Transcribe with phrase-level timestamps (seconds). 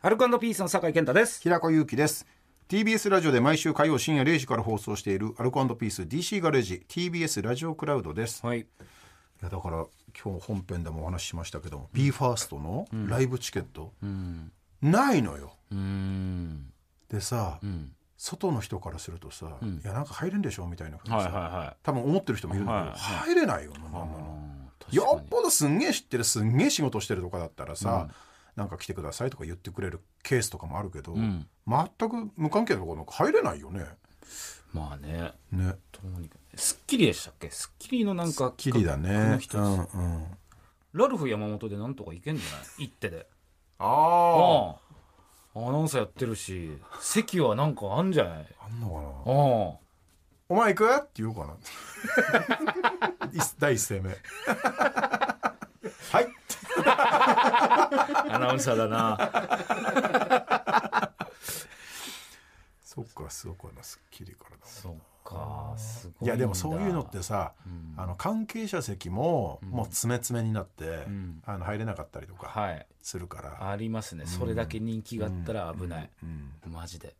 [0.00, 1.42] アルコピースの酒井健太です。
[1.42, 2.24] 平子祐希です。
[2.68, 8.66] TBS ラジオで毎週火曜深夜0時から放送しているアルコピース DC ガレージ TBS ラジオクラウドです、い、はい。
[9.42, 9.86] やだから
[10.22, 13.92] 今日本編でもお話ししましたけども、BE:FIRST のライブチケット、
[14.80, 15.54] ないのよ。
[15.72, 16.72] うん。
[17.10, 17.90] でさ、ん。
[18.16, 20.68] 外の人からするとさ、いやなんか入れんでしょ？
[20.68, 21.76] みたいなはいはいはい。
[21.82, 23.28] 多分思ってる人もいるんだけど、はいはい。
[23.30, 24.48] 入れないよなんなの。
[24.92, 28.08] よっぽどすんげえ知ってるすんげえ仕事してるとかだったらさ、
[28.58, 33.86] なんか来てくださいとか言ってくれるケースとかもあるけど、ん全く無関係なところなんか入れないよね。
[34.72, 35.76] まあねね。
[35.92, 37.50] とにかくスッキリでしたっけ？
[37.50, 39.38] スッキリのなんかきりだこのね。
[39.38, 40.26] 人うんうん。
[40.92, 42.84] ラルフ山本でなんとかいけんじゃない？
[42.86, 43.26] 一手で
[43.78, 44.70] ああ
[45.54, 48.46] あアナウンサーやってるし席はなんかあんじゃない？
[48.60, 48.64] あ。
[48.66, 49.00] あんのかな？
[49.00, 49.78] あ
[50.50, 50.96] お前行く？
[50.96, 51.54] って言おうかな。
[53.32, 54.10] い第一声目。
[56.10, 56.28] はい。
[58.48, 59.16] ナウンサーだな。
[62.84, 64.00] そっか、すごくな、す。
[64.04, 64.66] っきりからだ。
[64.66, 67.52] そっかすごいいやでもそういうのってさ、
[67.96, 71.42] あの関係者席ももう詰め詰めになって、ん。
[71.46, 72.86] あの入れなかったりとかはい。
[73.02, 74.26] するから、ありますね。
[74.26, 77.14] それだけ人気があったら危ない、うん、マジで。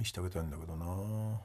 [0.00, 1.40] 見してあげたいんだけどな。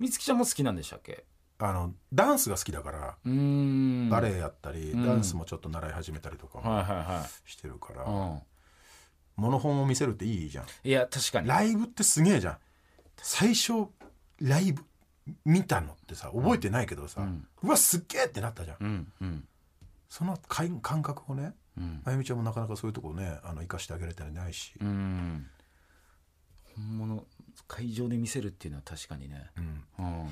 [0.00, 1.24] 美月ちゃんも好きなんでしたっけ？
[1.62, 5.04] あのダンスが好きだから、バレエやったり、ん。
[5.04, 8.42] ダンスもちょっと習い始めたりとかしてるから、いはい、
[9.36, 10.64] モノ本を見せるっていいじゃん。
[10.64, 11.48] うん、いや確かに。
[11.48, 12.56] ライブってすげえじゃん。
[13.18, 13.88] 最初
[14.40, 14.82] ライブ
[15.44, 17.26] 見たのってさ覚えてないけどさ、
[17.62, 19.44] うわすっげえってなったじゃん、うんうん。
[20.08, 22.02] その感感覚をねうん。
[22.04, 25.46] あゆみちゃんもなかなかそういうとこねあの生かしてあげれたりないし、うん。
[26.74, 27.24] 本物
[27.68, 29.50] 会場で見せるっていうのは確かにね。
[29.58, 29.84] うん。
[29.98, 30.28] うん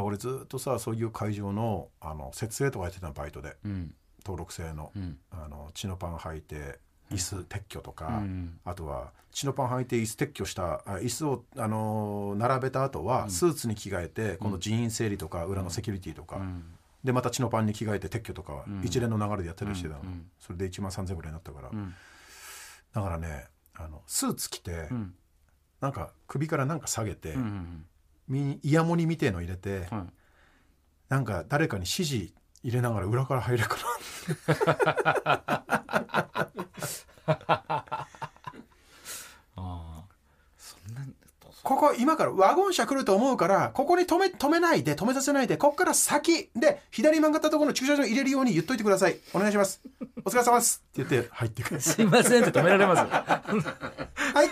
[0.00, 3.56] 俺ずっとさそういう会場のあの設営とかやってたのバイトで。
[3.64, 3.94] うん。
[4.24, 5.18] 登録制の,、うん。
[5.32, 6.78] あのチノパン履いて
[7.10, 16.64] 椅子撤去とか、うんあとはチノパン履いて椅子撤去したあ椅子を、あのー並べた後はスーツに着替えて、今度人員整理とか裏のセキュリティとか、うん。
[17.02, 20.06] でまたチノパンに着替えて撤去とか、一連の流れでやったりしてたの、うん。
[20.06, 21.94] うんそれで1万3000ぐらいになったから、ん。
[22.94, 25.14] だからねあのスーツ着て、ん。
[25.80, 27.91] なんか首からなんか下げて、うんうんみ
[28.62, 30.12] イヤモニみてえの入れて、はい。
[31.08, 32.32] なんか誰かに指示
[32.62, 33.76] 入れながら裏から入れるか
[37.26, 37.96] あ
[39.56, 40.04] あ
[40.56, 41.06] そんなな
[41.62, 49.18] ここ今からワゴン車来ると思うからここに止め止めないで止めさせないでここから先で左曲がったところの駐車場に入れるように言っといてください。
[49.32, 49.80] お願いします。
[50.24, 50.82] お疲れ様です。
[50.88, 54.48] って言って入ってくるすいませんって止められます はい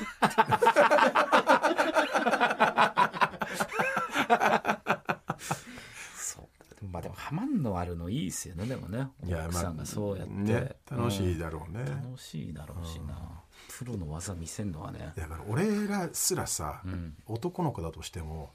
[7.30, 9.08] そうまんのあるのいいですよねでもね。
[9.22, 13.42] 奥さんがそうやって、ね楽しいだろうね、楽しいだろうしな、
[13.78, 15.12] プロの技見せんのはね。
[15.16, 17.14] だから俺らすらさ、ん。
[17.26, 18.52] 男の子だとしても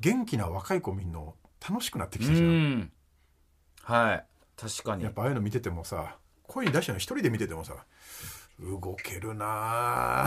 [0.00, 1.34] 元気な若い子見るの
[1.66, 2.92] 楽しくなってきうたじゃん、ん。
[3.82, 4.26] はい。
[4.56, 5.04] 確かに。
[5.04, 6.16] やっぱああいうの見ててもさ
[6.46, 7.74] 声に出したの一人で見ててもさ
[8.60, 10.26] 動けるなあ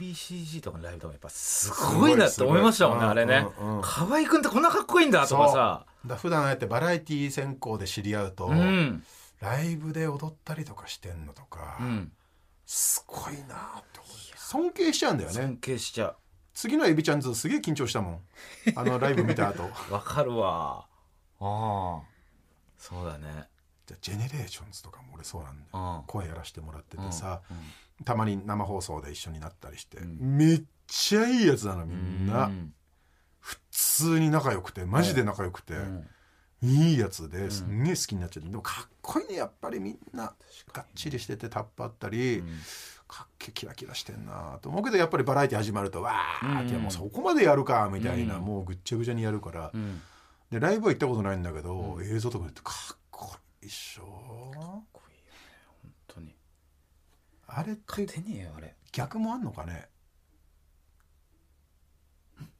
[0.00, 3.46] ABCG とかのライブとかやっぱすごいなって思いましたもんねあれね。
[3.60, 5.86] うんうん河合くんってこんなかっこいいんだとかさ。
[6.06, 9.02] だ普段ああやってバラエティー専攻で知り合うと、うん。
[9.40, 12.12] ライブで踊ったりとかしてんのとか、うん。
[12.66, 14.00] すごいなあって
[14.36, 16.14] 尊敬しちゃうんだよ尊ね敬しちゃ
[16.54, 18.20] 次のエビちゃんズすげえ緊張したもん。
[18.74, 19.64] あのライブ見た後。
[19.64, 20.86] う わかるわ。
[21.40, 22.00] ああ。
[22.78, 23.48] そうだね
[23.86, 25.68] じゃあ GENERATIONS とかも俺そうなんだよ。
[25.72, 27.56] うん声やらせてもらっててさ、うん
[28.04, 32.72] たまに生放送で一緒になったりして、めっちゃいいやつなのみんな、うん。
[33.40, 36.06] 普通に仲良くてマジで仲良くて、ん。
[36.62, 40.32] いいやつですんげえ好きになっちゃってでもかっこいいねやっぱりみんな。
[40.72, 42.42] がっちりしててタップあったり、
[43.06, 50.00] かっけキラキラしてんなと思うけどやっぱりバラエティ始まるとわーって、もうそこまでやるかみたいな、もうぐっちゃぐちゃにやるから、うん。
[50.50, 52.96] でライブは行ったことないんだけど、映像とか見るとかっ
[53.60, 55.38] こいいっしょかっこいいよね
[55.82, 56.36] 本当に。
[57.46, 58.74] あれって勝てねえよあれ。
[58.92, 59.88] 逆もあんのかね？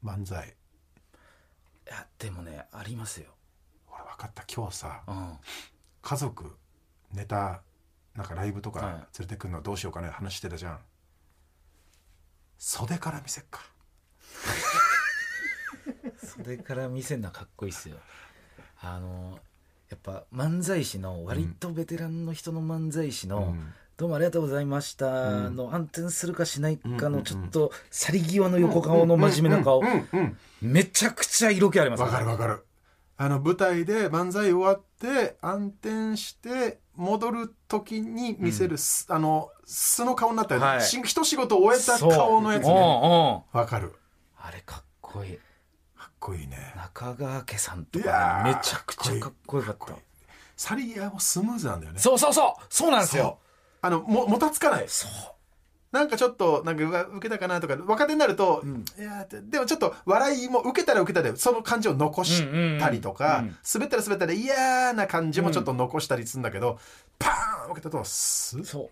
[0.03, 0.47] 漫才。
[0.47, 0.51] い
[1.89, 3.33] やでもねありますよ。
[3.87, 5.37] 俺分かった今日さうん。
[6.01, 6.57] 家族
[7.11, 7.61] ネタ
[8.15, 8.81] なんかライブとはい。
[8.81, 10.79] か連れてくるのどうしようかね話してたじゃん。
[12.57, 13.61] 袖から見せっか。
[16.23, 17.97] それから見せるのはかっこいいっすよ。
[18.81, 19.39] あの
[19.91, 23.73] やっぱ漫才師の割とベテランの人の漫才師の、うん。
[23.97, 25.55] どうもありがとうございましたうん。
[25.57, 27.23] の暗転するかしないかのうんうんうん。
[27.23, 29.81] ちょっと去り際の横顔の真面目な顔。
[29.81, 32.63] うんうんうんめちゃくちゃ色気ありますわかるわかる。
[33.17, 40.81] あの舞台で漫才終わって暗転して戻る時に見せるす、あの素の顔になったよね、はい。
[40.81, 42.67] し一仕事終えた顔のやつう。
[42.67, 43.57] んうねん。
[43.57, 43.93] わかる。
[44.37, 45.39] あれかっこいい
[46.21, 46.73] こいいね。
[46.77, 48.05] 中川家さんとか
[48.45, 49.95] ねーめちゃくちゃかっこよかった。
[50.55, 51.99] サリアもスムーズなんだよね。
[51.99, 52.65] そうそうそう。
[52.69, 53.39] そうなんですよ。
[53.81, 54.85] あのももたつかない。
[54.87, 55.11] そう。
[55.91, 58.85] なんかちょっとなんか受けたかなとか若手になると、ん。
[58.97, 63.43] いやでもちょっと笑いも受けたら受けたでその感じを残したりとか、うん。
[63.45, 63.49] うん。
[63.49, 66.79] うん滑ったら滑ったで嫌な感じもちょっと残したりするんだけど、
[67.19, 68.89] パーン受けたとスッそう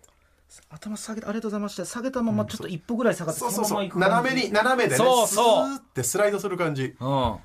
[0.69, 1.85] 頭下げてありがとうございました。
[1.85, 3.71] 下げたままちょっと一歩ぐらい下がってそうそうそう。
[3.71, 4.29] のまま行く感じ。
[4.33, 5.67] 斜めに斜めでねそうそう。
[5.67, 6.95] スーってスライドする感じ。
[6.99, 7.37] うん。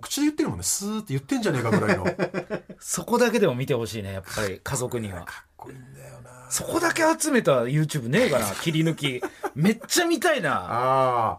[0.00, 0.64] 口で言ってるもんね。
[0.64, 2.04] スーって言ってんじゃねえかぐらいの。
[2.04, 5.26] か っそこだけでも見てほしいねやっぱり家族には。
[5.56, 6.46] こいいんだよな。
[6.50, 9.22] そこだけ集めた YouTube ねえかな 切り抜き。
[9.54, 10.66] めっちゃ見たいな。
[10.68, 11.38] あ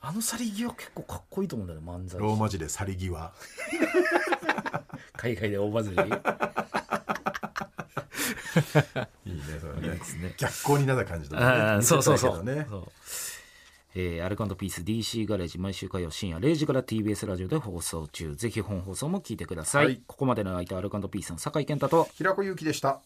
[0.00, 3.32] あの去り際結構かっこいいと思うんだよね漫才あローマ字で去り際。
[5.16, 5.96] 海外で大バズり
[9.26, 9.88] いいねそれね。
[9.88, 10.34] ね。
[10.36, 12.44] 逆光になった感じだああそうそうそう。
[12.44, 12.86] ねそう。
[13.94, 18.34] えーアルカンドピース DC ガレージ毎週火曜深夜0時から TBS ラジオで放送中。
[18.34, 20.02] ぜひ本放送も聞いてください、はい。
[20.06, 23.00] ここまでの相手アルカンドピースの酒井健太と平子祐希でした